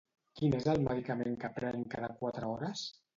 [0.39, 2.83] Quin és el medicament que prenc cada quatre hores?